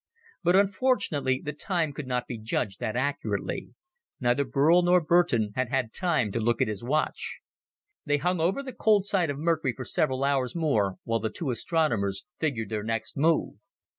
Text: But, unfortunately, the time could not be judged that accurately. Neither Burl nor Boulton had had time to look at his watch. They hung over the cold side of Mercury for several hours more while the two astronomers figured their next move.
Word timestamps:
But, 0.41 0.55
unfortunately, 0.55 1.43
the 1.45 1.53
time 1.53 1.93
could 1.93 2.07
not 2.07 2.25
be 2.25 2.39
judged 2.39 2.79
that 2.79 2.95
accurately. 2.95 3.75
Neither 4.19 4.43
Burl 4.43 4.81
nor 4.81 4.99
Boulton 4.99 5.53
had 5.55 5.69
had 5.69 5.93
time 5.93 6.31
to 6.31 6.39
look 6.39 6.59
at 6.59 6.67
his 6.67 6.83
watch. 6.83 7.37
They 8.03 8.17
hung 8.17 8.39
over 8.41 8.63
the 8.63 8.73
cold 8.73 9.05
side 9.05 9.29
of 9.29 9.37
Mercury 9.37 9.75
for 9.75 9.85
several 9.85 10.23
hours 10.23 10.55
more 10.55 10.95
while 11.03 11.19
the 11.19 11.29
two 11.29 11.51
astronomers 11.51 12.25
figured 12.39 12.69
their 12.69 12.81
next 12.81 13.15
move. 13.15 13.57